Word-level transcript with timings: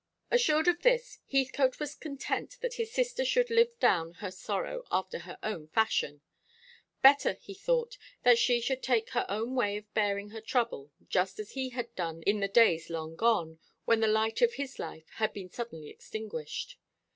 Assured 0.31 0.67
of 0.67 0.81
this, 0.81 1.19
Heathcote 1.31 1.79
was 1.79 1.93
content 1.93 2.57
that 2.61 2.73
his 2.73 2.91
sister 2.91 3.23
should 3.23 3.51
live 3.51 3.77
down 3.79 4.13
her 4.13 4.31
sorrow 4.31 4.81
after 4.91 5.19
her 5.19 5.37
own 5.43 5.67
fashion. 5.67 6.21
Better, 7.03 7.33
he 7.33 7.53
thought, 7.53 7.99
that 8.23 8.39
she 8.39 8.59
should 8.61 8.81
take 8.81 9.11
her 9.11 9.27
own 9.29 9.53
way 9.53 9.77
of 9.77 9.93
bearing 9.93 10.31
her 10.31 10.41
trouble; 10.41 10.89
just 11.07 11.37
as 11.37 11.51
he 11.51 11.65
himself 11.69 11.75
had 11.89 11.95
done 11.95 12.23
in 12.23 12.39
the 12.39 12.47
days 12.47 12.89
long 12.89 13.15
gone, 13.15 13.59
when 13.85 13.99
the 13.99 14.07
light 14.07 14.41
of 14.41 14.53
his 14.55 14.79
life 14.79 15.07
had 15.17 15.33
been 15.33 15.51
suddenly 15.51 15.89
extinguished. 15.91 16.77